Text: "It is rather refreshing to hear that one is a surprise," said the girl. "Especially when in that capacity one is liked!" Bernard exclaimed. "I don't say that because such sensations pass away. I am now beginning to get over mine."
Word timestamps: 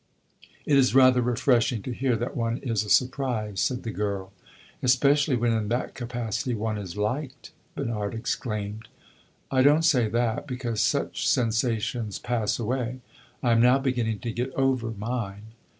"It 0.65 0.79
is 0.79 0.95
rather 0.95 1.21
refreshing 1.21 1.83
to 1.83 1.91
hear 1.93 2.15
that 2.15 2.35
one 2.35 2.57
is 2.63 2.83
a 2.83 2.89
surprise," 2.89 3.61
said 3.61 3.83
the 3.83 3.91
girl. 3.91 4.33
"Especially 4.81 5.35
when 5.35 5.53
in 5.53 5.67
that 5.67 5.93
capacity 5.93 6.55
one 6.55 6.79
is 6.79 6.97
liked!" 6.97 7.51
Bernard 7.75 8.15
exclaimed. 8.15 8.87
"I 9.51 9.61
don't 9.61 9.85
say 9.85 10.07
that 10.09 10.47
because 10.47 10.81
such 10.81 11.27
sensations 11.29 12.17
pass 12.17 12.57
away. 12.57 13.01
I 13.43 13.51
am 13.51 13.61
now 13.61 13.77
beginning 13.77 14.21
to 14.21 14.31
get 14.33 14.51
over 14.55 14.89
mine." 14.89 15.53